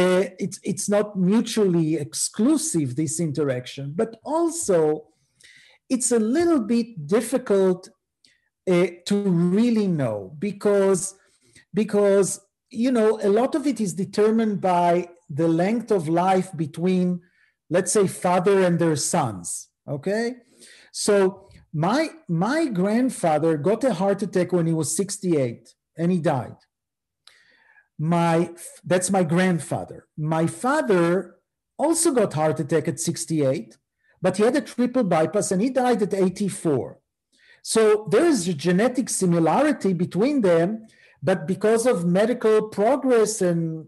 Uh, 0.00 0.24
it's, 0.44 0.60
it's 0.62 0.86
not 0.96 1.16
mutually 1.16 1.94
exclusive, 1.94 2.94
this 2.94 3.18
interaction, 3.18 3.94
but 3.96 4.10
also 4.22 5.06
it's 5.88 6.12
a 6.12 6.18
little 6.18 6.60
bit 6.60 7.06
difficult 7.06 7.88
uh, 8.70 8.88
to 9.06 9.16
really 9.22 9.86
know 9.86 10.36
because, 10.38 11.14
because, 11.72 12.38
you 12.70 12.92
know, 12.92 13.18
a 13.22 13.30
lot 13.40 13.54
of 13.54 13.66
it 13.66 13.80
is 13.80 13.94
determined 13.94 14.60
by 14.60 15.08
the 15.30 15.48
length 15.48 15.90
of 15.90 16.06
life 16.06 16.50
between, 16.54 17.22
let's 17.70 17.92
say, 17.92 18.06
father 18.06 18.62
and 18.62 18.78
their 18.78 18.96
sons, 18.96 19.68
okay? 19.88 20.34
So 20.92 21.48
my 21.72 22.10
my 22.28 22.66
grandfather 22.66 23.56
got 23.56 23.84
a 23.84 23.94
heart 23.94 24.20
attack 24.22 24.52
when 24.52 24.66
he 24.66 24.74
was 24.74 24.94
68 24.94 25.74
and 25.96 26.12
he 26.12 26.18
died. 26.18 26.56
My 27.98 28.50
that's 28.84 29.10
my 29.10 29.24
grandfather. 29.24 30.06
My 30.16 30.46
father 30.46 31.36
also 31.78 32.12
got 32.12 32.32
heart 32.32 32.60
attack 32.60 32.88
at 32.88 33.00
68, 33.00 33.76
but 34.22 34.36
he 34.36 34.42
had 34.44 34.56
a 34.56 34.60
triple 34.60 35.04
bypass 35.04 35.50
and 35.50 35.62
he 35.62 35.70
died 35.70 36.02
at 36.02 36.14
84. 36.14 36.98
So 37.62 38.06
there 38.10 38.24
is 38.24 38.48
a 38.48 38.54
genetic 38.54 39.08
similarity 39.08 39.92
between 39.92 40.40
them, 40.40 40.86
but 41.22 41.46
because 41.46 41.86
of 41.86 42.06
medical 42.06 42.68
progress 42.68 43.42
and 43.42 43.86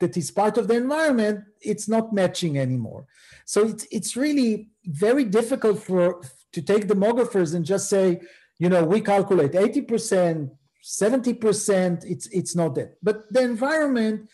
that 0.00 0.16
is 0.16 0.30
part 0.30 0.56
of 0.56 0.68
the 0.68 0.76
environment, 0.76 1.44
it's 1.60 1.88
not 1.88 2.12
matching 2.12 2.58
anymore. 2.58 3.06
So 3.44 3.66
it's 3.66 3.86
it's 3.90 4.16
really 4.16 4.68
very 4.84 5.24
difficult 5.24 5.82
for 5.82 6.22
to 6.52 6.62
take 6.62 6.86
demographers 6.86 7.54
and 7.54 7.64
just 7.64 7.88
say, 7.88 8.20
you 8.58 8.68
know, 8.68 8.84
we 8.84 9.00
calculate 9.00 9.52
80%, 9.52 10.50
70%, 10.88 12.04
it's 12.06 12.26
it's 12.28 12.56
not 12.56 12.74
that. 12.76 12.96
But 13.02 13.30
the 13.30 13.42
environment 13.42 14.30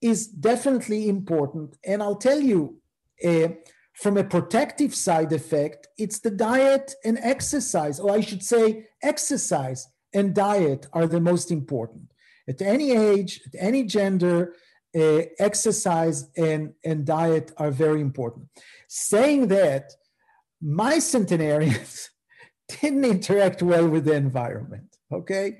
is 0.00 0.26
definitely 0.26 1.08
important. 1.08 1.76
And 1.84 2.02
I'll 2.02 2.16
tell 2.16 2.40
you, 2.40 2.78
uh, 3.22 3.48
from 3.92 4.16
a 4.16 4.24
protective 4.24 4.94
side 4.94 5.32
effect, 5.32 5.88
it's 5.98 6.20
the 6.20 6.30
diet 6.30 6.94
and 7.04 7.18
exercise, 7.18 8.00
or 8.00 8.12
I 8.12 8.20
should 8.22 8.42
say, 8.42 8.86
exercise 9.02 9.88
and 10.14 10.34
diet 10.34 10.86
are 10.94 11.06
the 11.06 11.20
most 11.20 11.50
important. 11.50 12.12
At 12.48 12.62
any 12.62 12.92
age, 12.92 13.42
at 13.46 13.60
any 13.60 13.82
gender, 13.82 14.54
uh, 14.96 15.22
exercise 15.38 16.30
and, 16.36 16.72
and 16.84 17.04
diet 17.04 17.52
are 17.58 17.70
very 17.70 18.00
important. 18.00 18.46
Saying 18.88 19.48
that, 19.48 19.92
my 20.62 21.00
centenarians 21.00 22.08
didn't 22.80 23.04
interact 23.04 23.62
well 23.62 23.86
with 23.86 24.06
the 24.06 24.14
environment. 24.14 24.96
Okay, 25.10 25.58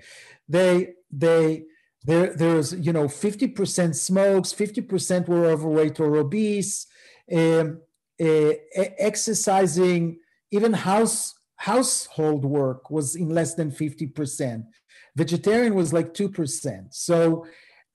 they 0.49 0.95
they 1.11 1.65
there 2.05 2.35
there's 2.35 2.73
you 2.75 2.93
know 2.93 3.07
50% 3.07 3.95
smokes, 3.95 4.53
50% 4.53 5.29
were 5.29 5.47
overweight 5.47 6.01
or 6.01 6.17
obese. 6.17 6.87
Um, 7.33 7.81
uh, 8.21 8.53
exercising, 8.99 10.19
even 10.51 10.73
house 10.73 11.35
household 11.57 12.45
work 12.45 12.91
was 12.91 13.17
in 13.17 13.29
less 13.29 13.55
than 13.55 13.71
50%. 13.71 14.65
Vegetarian 15.17 15.75
was 15.75 15.93
like 15.93 16.15
2%. 16.15 16.87
So 16.91 17.47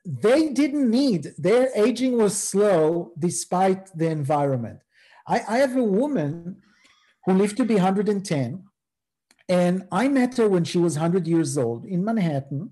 they 0.06 0.50
didn't 0.50 0.90
need, 0.90 1.32
their 1.38 1.70
aging 1.74 2.18
was 2.18 2.38
slow 2.38 3.14
despite 3.18 3.86
the 3.98 4.10
environment. 4.10 4.80
I, 5.28 5.42
I 5.48 5.58
have 5.60 5.78
a 5.78 5.84
woman 5.84 6.58
who 7.26 7.34
lived 7.34 7.56
to 7.58 7.66
be 7.66 7.76
110, 7.76 8.64
and 9.54 9.88
I 9.92 10.08
met 10.08 10.38
her 10.38 10.48
when 10.50 10.64
she 10.64 10.78
was 10.78 10.96
100 10.96 11.28
years 11.28 11.58
old 11.58 11.86
in 11.86 12.04
Manhattan. 12.04 12.72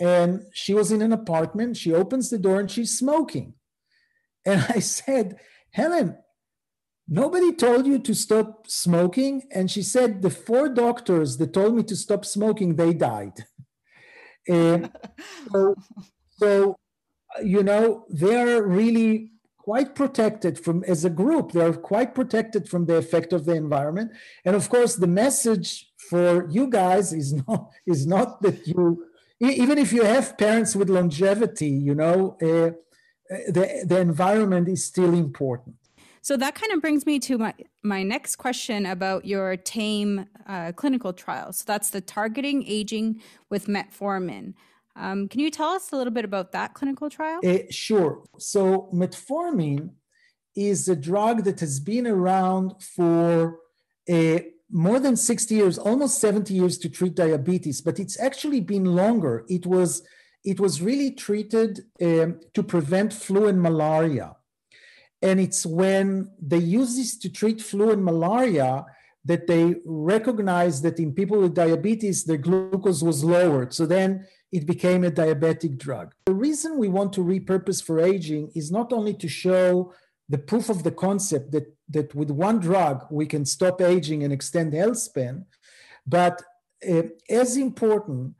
And 0.00 0.42
she 0.52 0.74
was 0.74 0.90
in 0.90 1.02
an 1.02 1.12
apartment. 1.12 1.76
She 1.76 1.92
opens 1.92 2.30
the 2.30 2.38
door 2.38 2.58
and 2.60 2.70
she's 2.70 2.98
smoking. 2.98 3.54
And 4.44 4.66
I 4.76 4.80
said, 4.80 5.38
Helen, 5.70 6.16
Nobody 7.06 7.52
told 7.52 7.86
you 7.86 7.98
to 7.98 8.14
stop 8.14 8.66
smoking. 8.66 9.42
And 9.50 9.70
she 9.70 9.82
said, 9.82 10.22
The 10.22 10.30
four 10.30 10.68
doctors 10.68 11.36
that 11.36 11.52
told 11.52 11.76
me 11.76 11.82
to 11.84 11.96
stop 11.96 12.24
smoking, 12.24 12.76
they 12.76 12.94
died. 12.94 13.44
and 14.48 14.90
so, 15.52 15.74
so, 16.38 16.76
you 17.42 17.62
know, 17.62 18.06
they're 18.08 18.62
really 18.62 19.32
quite 19.64 19.94
protected 19.94 20.58
from, 20.62 20.84
as 20.84 21.06
a 21.06 21.10
group, 21.10 21.52
they're 21.52 21.72
quite 21.72 22.14
protected 22.14 22.68
from 22.68 22.84
the 22.84 22.96
effect 22.96 23.32
of 23.32 23.46
the 23.46 23.54
environment. 23.54 24.12
And 24.44 24.54
of 24.54 24.68
course, 24.68 24.96
the 24.96 25.06
message 25.06 25.90
for 26.10 26.46
you 26.50 26.68
guys 26.68 27.14
is 27.14 27.32
not, 27.48 27.70
is 27.86 28.06
not 28.06 28.42
that 28.42 28.66
you, 28.66 29.06
even 29.40 29.78
if 29.78 29.90
you 29.90 30.04
have 30.04 30.36
parents 30.36 30.76
with 30.76 30.90
longevity, 30.90 31.70
you 31.70 31.94
know, 31.94 32.36
uh, 32.42 32.72
the, 33.56 33.86
the 33.86 33.98
environment 34.00 34.68
is 34.68 34.84
still 34.84 35.14
important. 35.14 35.76
So 36.20 36.36
that 36.36 36.54
kind 36.54 36.72
of 36.72 36.82
brings 36.82 37.06
me 37.06 37.18
to 37.20 37.38
my, 37.38 37.54
my 37.82 38.02
next 38.02 38.36
question 38.36 38.84
about 38.84 39.24
your 39.24 39.56
TAME 39.56 40.26
uh, 40.46 40.72
clinical 40.72 41.14
trial. 41.14 41.54
So 41.54 41.64
that's 41.66 41.88
the 41.88 42.02
targeting 42.02 42.66
aging 42.66 43.22
with 43.48 43.66
metformin. 43.66 44.52
Um, 44.96 45.28
can 45.28 45.40
you 45.40 45.50
tell 45.50 45.70
us 45.70 45.92
a 45.92 45.96
little 45.96 46.12
bit 46.12 46.24
about 46.24 46.52
that 46.52 46.74
clinical 46.74 47.10
trial? 47.10 47.40
Uh, 47.44 47.58
sure. 47.70 48.22
So 48.38 48.88
metformin 48.92 49.90
is 50.54 50.88
a 50.88 50.96
drug 50.96 51.44
that 51.44 51.60
has 51.60 51.80
been 51.80 52.06
around 52.06 52.80
for 52.80 53.58
uh, 54.08 54.38
more 54.70 55.00
than 55.00 55.16
60 55.16 55.54
years, 55.54 55.78
almost 55.78 56.20
70 56.20 56.54
years 56.54 56.78
to 56.78 56.88
treat 56.88 57.14
diabetes, 57.14 57.80
but 57.80 57.98
it's 57.98 58.18
actually 58.20 58.60
been 58.60 58.84
longer. 58.84 59.44
It 59.48 59.66
was 59.66 60.02
it 60.44 60.60
was 60.60 60.82
really 60.82 61.10
treated 61.10 61.86
um, 62.02 62.38
to 62.52 62.62
prevent 62.62 63.14
flu 63.14 63.48
and 63.48 63.62
malaria. 63.62 64.36
And 65.22 65.40
it's 65.40 65.64
when 65.64 66.30
they 66.38 66.58
use 66.58 66.96
this 66.96 67.16
to 67.20 67.30
treat 67.30 67.62
flu 67.62 67.92
and 67.92 68.04
malaria 68.04 68.84
that 69.24 69.46
they 69.46 69.76
recognized 69.86 70.82
that 70.82 70.98
in 70.98 71.12
people 71.12 71.40
with 71.40 71.54
diabetes, 71.54 72.24
their 72.24 72.36
glucose 72.36 73.02
was 73.02 73.24
lowered. 73.24 73.72
So 73.72 73.86
then 73.86 74.26
it 74.52 74.66
became 74.66 75.02
a 75.02 75.10
diabetic 75.10 75.78
drug. 75.78 76.14
The 76.26 76.34
reason 76.34 76.78
we 76.78 76.88
want 76.88 77.12
to 77.14 77.24
repurpose 77.24 77.82
for 77.82 78.00
aging 78.00 78.52
is 78.54 78.70
not 78.70 78.92
only 78.92 79.14
to 79.14 79.28
show 79.28 79.94
the 80.28 80.38
proof 80.38 80.68
of 80.68 80.82
the 80.82 80.90
concept 80.90 81.52
that, 81.52 81.74
that 81.88 82.14
with 82.14 82.30
one 82.30 82.58
drug 82.60 83.06
we 83.10 83.26
can 83.26 83.44
stop 83.44 83.80
aging 83.80 84.22
and 84.24 84.32
extend 84.32 84.74
health 84.74 84.98
span, 84.98 85.46
but 86.06 86.42
uh, 86.88 87.02
as 87.30 87.56
important 87.56 88.34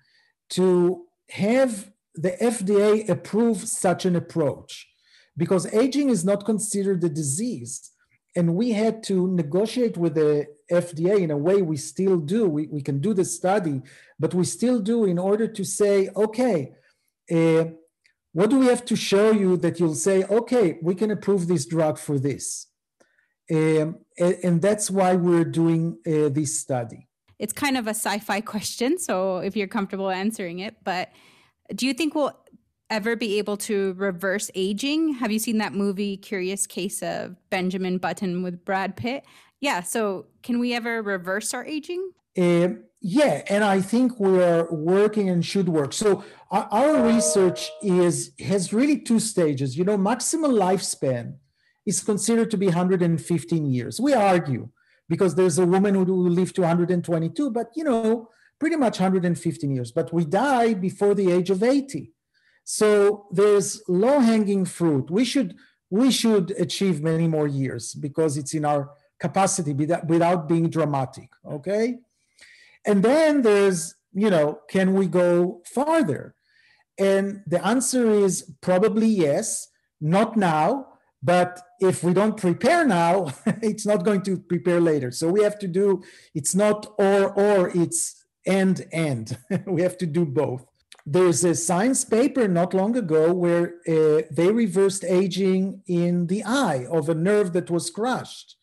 to 0.51 1.05
have 1.31 1.91
the 2.15 2.33
FDA 2.41 3.09
approve 3.09 3.67
such 3.67 4.05
an 4.05 4.17
approach 4.17 4.87
because 5.37 5.73
aging 5.75 6.11
is 6.11 6.25
not 6.25 6.45
considered 6.45 7.03
a 7.03 7.09
disease. 7.09 7.91
And 8.37 8.55
we 8.55 8.73
had 8.73 9.03
to 9.05 9.29
negotiate 9.29 9.97
with 9.97 10.15
the 10.15 10.47
FDA 10.71 11.21
in 11.21 11.31
a 11.31 11.37
way 11.37 11.63
we 11.63 11.77
still 11.77 12.19
do. 12.19 12.49
We, 12.49 12.67
we 12.67 12.83
can 12.83 13.01
do 13.01 13.15
the 13.15 13.25
study, 13.25 13.83
but 14.19 14.35
we 14.35 14.45
still 14.45 14.81
do 14.81 15.05
in 15.05 15.19
order 15.19 15.47
to 15.47 15.65
say, 15.65 16.09
okay, 16.17 16.75
uh, 17.31 17.65
what 18.33 18.51
do 18.51 18.59
we 18.59 18.67
have 18.67 18.85
to 18.87 18.97
show 18.97 19.31
you 19.31 19.57
that 19.59 19.79
you'll 19.79 19.95
say, 19.95 20.25
okay, 20.25 20.79
we 20.83 20.95
can 20.97 21.11
approve 21.13 21.47
this 21.47 21.67
drug 21.67 21.99
for 21.99 22.19
this? 22.19 22.67
Um, 23.51 23.99
and, 24.19 24.37
and, 24.43 24.63
that's 24.63 24.91
why 24.91 25.15
we're 25.15 25.45
doing 25.45 25.99
uh, 26.07 26.31
this 26.31 26.59
study. 26.59 27.09
It's 27.39 27.53
kind 27.53 27.77
of 27.77 27.87
a 27.87 27.91
sci 27.91 28.19
fi 28.21 28.41
question, 28.41 28.99
so 28.99 29.39
if 29.39 29.55
you're 29.55 29.69
comfortable 29.69 30.11
answering 30.11 30.61
it, 30.61 30.77
but 30.83 31.11
do 31.75 31.87
you 31.87 31.93
think 31.93 32.15
we'll 32.15 32.33
ever 32.91 33.17
be 33.17 33.39
able 33.39 33.57
to 33.57 33.95
reverse 33.95 34.51
aging? 34.55 35.15
Have 35.15 35.33
you 35.33 35.39
seen 35.39 35.59
that 35.59 35.73
movie 35.73 36.17
Curious 36.17 36.67
Case 36.67 37.03
of 37.03 37.37
Benjamin 37.51 37.99
Button 37.99 38.43
with 38.43 38.65
Brad 38.65 38.97
Pitt? 38.97 39.25
Yeah, 39.61 39.83
so 39.83 40.27
can 40.43 40.59
we 40.59 40.75
ever 40.75 41.03
reverse 41.03 41.55
our 41.55 41.65
aging? 41.65 42.11
Uh, 42.37 42.69
yeah, 43.01 43.43
and 43.49 43.63
I 43.65 43.81
think 43.81 44.19
we 44.19 44.43
are 44.43 44.71
working 44.71 45.29
and 45.31 45.45
should 45.45 45.69
work. 45.69 45.93
So 45.93 46.25
our, 46.51 46.69
our 46.71 47.07
research 47.07 47.71
is 47.83 48.33
has 48.41 48.73
really 48.73 48.99
two 48.99 49.21
stages. 49.21 49.77
You 49.77 49.85
know, 49.85 49.97
maximal 49.97 50.53
lifespan 50.53 51.35
is 51.87 52.03
considered 52.03 52.51
to 52.51 52.57
be 52.57 52.67
115 52.67 53.67
years. 53.67 54.01
We 54.01 54.15
argue 54.15 54.69
because 55.09 55.35
there's 55.35 55.59
a 55.59 55.67
woman 55.67 55.95
who 55.95 56.29
lived 56.29 56.55
to 56.57 56.63
122, 56.63 57.51
but 57.51 57.71
you 57.77 57.85
know, 57.85 58.29
pretty 58.59 58.77
much 58.77 58.99
115 58.99 59.71
years. 59.71 59.93
But 59.93 60.13
we 60.13 60.25
die 60.25 60.75
before 60.75 61.15
the 61.15 61.31
age 61.31 61.51
of 61.51 61.63
80. 61.63 62.11
So 62.65 63.27
there's 63.31 63.83
low 63.89 64.21
hanging 64.21 64.65
fruit. 64.65 65.11
We 65.11 65.25
should 65.25 65.57
we 65.91 66.11
should 66.11 66.51
achieve 66.53 67.03
many 67.03 67.29
more 67.29 67.47
years 67.47 67.95
because 67.95 68.37
it's 68.37 68.55
in 68.55 68.65
our 68.65 68.91
capacity 69.21 69.73
without 69.73 70.49
being 70.49 70.71
dramatic. 70.71 71.29
Okay, 71.47 71.99
and 72.87 73.03
then 73.03 73.43
there's 73.43 73.95
you 74.15 74.31
know 74.31 74.61
can 74.69 74.95
we 74.95 75.07
go 75.07 75.63
farther? 75.67 76.35
And 76.99 77.43
the 77.47 77.65
answer 77.65 78.11
is 78.11 78.51
probably 78.61 79.09
yes. 79.09 79.69
Not 80.01 80.37
now, 80.37 80.89
but 81.23 81.61
if 81.81 82.05
we 82.05 82.13
don't 82.13 82.37
prepare 82.37 82.85
now, 82.87 83.33
it's 83.63 83.87
not 83.87 84.05
going 84.05 84.23
to 84.23 84.39
prepare 84.39 84.81
later. 84.81 85.11
So 85.11 85.29
we 85.29 85.43
have 85.43 85.59
to 85.61 85.69
do. 85.69 86.03
It's 86.35 86.55
not 86.55 86.87
or 86.99 87.33
or. 87.39 87.71
It's 87.75 88.25
and 88.47 88.87
and. 88.93 89.37
we 89.67 89.83
have 89.83 89.99
to 89.99 90.07
do 90.07 90.25
both 90.25 90.67
there's 91.07 91.45
a 91.45 91.55
science 91.55 92.05
paper 92.05 92.49
not 92.49 92.73
long 92.73 92.97
ago 92.97 93.33
where 93.33 93.75
uh, 93.87 94.23
they 94.31 94.51
reversed 94.51 95.05
aging 95.05 95.83
in 95.87 96.27
the 96.29 96.43
eye 96.45 96.87
of 96.91 97.09
a 97.09 97.15
nerve 97.15 97.53
that 97.53 97.71
was 97.71 97.91
crushed. 97.91 98.57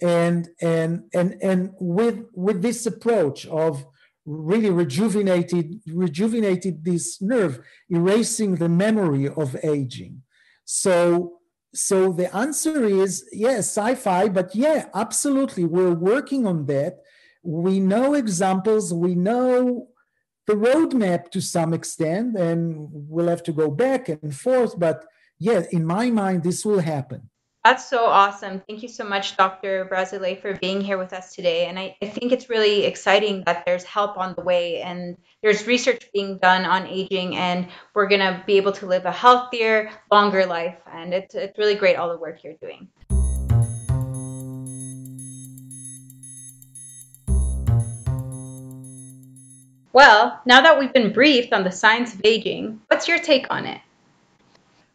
And 0.00 0.48
and 0.60 1.04
and 1.12 1.34
and 1.42 1.70
with 1.80 2.26
with 2.32 2.62
this 2.62 2.86
approach 2.86 3.46
of 3.46 3.84
really 4.24 4.70
rejuvenated 4.70 5.80
rejuvenated 5.92 6.84
this 6.84 7.20
nerve 7.20 7.58
erasing 7.90 8.56
the 8.56 8.68
memory 8.68 9.28
of 9.28 9.56
aging. 9.64 10.22
So 10.64 11.40
so 11.74 12.12
the 12.12 12.34
answer 12.36 12.84
is 12.84 13.28
yes 13.32 13.76
sci-fi 13.76 14.28
but 14.28 14.54
yeah 14.54 14.86
absolutely 14.94 15.64
we're 15.64 15.94
working 15.94 16.46
on 16.46 16.66
that. 16.66 16.98
We 17.42 17.80
know 17.80 18.14
examples 18.14 18.94
we 18.94 19.16
know 19.16 19.87
the 20.48 20.54
roadmap 20.54 21.30
to 21.30 21.42
some 21.42 21.74
extent, 21.74 22.34
and 22.34 22.88
we'll 22.90 23.28
have 23.28 23.42
to 23.42 23.52
go 23.52 23.70
back 23.70 24.08
and 24.08 24.34
forth. 24.34 24.78
But 24.78 25.04
yeah, 25.38 25.62
in 25.70 25.84
my 25.84 26.10
mind, 26.10 26.42
this 26.42 26.64
will 26.64 26.80
happen. 26.80 27.28
That's 27.64 27.86
so 27.86 28.06
awesome. 28.06 28.62
Thank 28.66 28.82
you 28.82 28.88
so 28.88 29.04
much, 29.04 29.36
Dr. 29.36 29.86
Barzilai, 29.92 30.40
for 30.40 30.54
being 30.54 30.80
here 30.80 30.96
with 30.96 31.12
us 31.12 31.34
today. 31.34 31.66
And 31.66 31.78
I, 31.78 31.96
I, 32.00 32.06
think 32.06 32.32
it's 32.32 32.48
really 32.48 32.86
exciting 32.86 33.42
that 33.44 33.66
there's 33.66 33.84
help 33.84 34.16
on 34.16 34.34
the 34.38 34.42
way 34.42 34.80
and 34.80 35.18
there's 35.42 35.66
research 35.66 36.08
being 36.14 36.38
done 36.38 36.64
on 36.64 36.86
aging, 36.86 37.36
and 37.36 37.68
we're 37.94 38.08
going 38.08 38.20
to 38.20 38.42
be 38.46 38.56
able 38.56 38.72
to 38.72 38.86
live 38.86 39.04
a 39.04 39.12
healthier, 39.12 39.90
longer 40.10 40.46
life. 40.46 40.78
And 40.90 41.12
it's, 41.12 41.34
it's 41.34 41.58
really 41.58 41.74
great, 41.74 41.96
all 41.96 42.08
the 42.08 42.18
work 42.18 42.42
you're 42.42 42.54
doing. 42.62 42.88
Well, 49.98 50.40
now 50.46 50.60
that 50.60 50.78
we've 50.78 50.92
been 50.92 51.12
briefed 51.12 51.52
on 51.52 51.64
the 51.64 51.72
science 51.72 52.14
of 52.14 52.20
aging, 52.22 52.80
what's 52.86 53.08
your 53.08 53.18
take 53.18 53.50
on 53.50 53.66
it? 53.66 53.80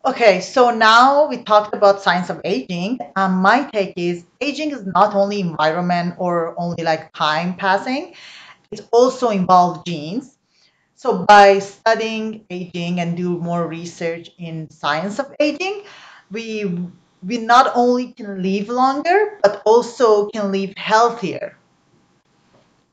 Okay, 0.06 0.39
so 0.39 0.72
now 0.72 1.28
we 1.28 1.44
talked 1.44 1.76
about 1.76 2.02
science 2.02 2.30
of 2.30 2.39
aging. 2.46 3.00
Um, 3.18 3.42
my 3.42 3.68
take 3.74 3.96
is 3.98 4.24
aging 4.39 4.72
is 4.72 4.86
not 4.86 5.13
only 5.13 5.42
environment 5.42 6.16
or 6.20 6.56
only 6.58 6.86
like 6.86 7.12
time 7.12 7.58
passing, 7.58 8.16
it 8.72 8.88
also 8.94 9.28
involves 9.28 9.84
genes. 9.84 10.38
So 10.96 11.26
by 11.28 11.60
studying 11.60 12.46
aging 12.50 13.02
and 13.02 13.18
do 13.18 13.38
more 13.39 13.68
research 13.68 14.32
in 14.39 14.72
science 14.72 15.20
of 15.20 15.36
aging, 15.38 15.84
we 16.32 16.80
we 17.28 17.39
not 17.39 17.76
only 17.76 18.13
can 18.13 18.42
live 18.42 18.70
longer, 18.70 19.38
but 19.44 19.62
also 19.66 20.30
can 20.30 20.50
live 20.54 20.72
healthier 20.78 21.58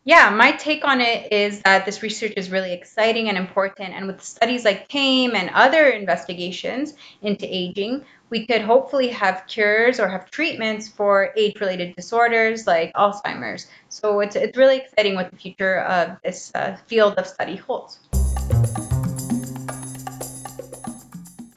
yeah, 0.04 0.30
my 0.30 0.52
take 0.52 0.86
on 0.86 1.02
it 1.02 1.30
is 1.30 1.60
that 1.62 1.84
this 1.84 2.02
research 2.02 2.32
is 2.36 2.50
really 2.50 2.72
exciting 2.72 3.28
and 3.28 3.36
important. 3.36 3.92
And 3.92 4.06
with 4.06 4.22
studies 4.22 4.64
like 4.64 4.88
TAME 4.88 5.34
and 5.34 5.50
other 5.50 5.90
investigations 5.90 6.94
into 7.20 7.46
aging, 7.46 8.04
we 8.30 8.46
could 8.46 8.62
hopefully 8.62 9.08
have 9.08 9.46
cures 9.46 10.00
or 10.00 10.08
have 10.08 10.30
treatments 10.30 10.88
for 10.88 11.34
age 11.36 11.60
related 11.60 11.94
disorders 11.96 12.66
like 12.66 12.94
Alzheimer's. 12.94 13.66
So 13.90 14.20
it's, 14.20 14.36
it's 14.36 14.56
really 14.56 14.78
exciting 14.78 15.16
what 15.16 15.30
the 15.30 15.36
future 15.36 15.80
of 15.80 16.16
this 16.24 16.50
uh, 16.54 16.78
field 16.86 17.18
of 17.18 17.26
study 17.26 17.56
holds. 17.56 17.98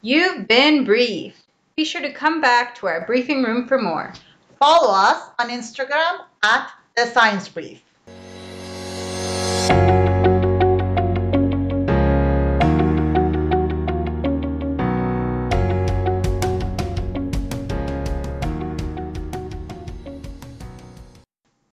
You've 0.02 0.46
been 0.46 0.84
briefed. 0.84 1.40
Be 1.76 1.84
sure 1.86 2.02
to 2.02 2.12
come 2.12 2.42
back 2.42 2.74
to 2.76 2.88
our 2.88 3.06
briefing 3.06 3.42
room 3.42 3.66
for 3.66 3.80
more. 3.80 4.12
Follow 4.58 4.92
us 4.92 5.30
on 5.38 5.48
Instagram 5.48 6.18
at 6.42 6.70
The 6.94 7.06
Science 7.06 7.48
Brief. 7.48 7.83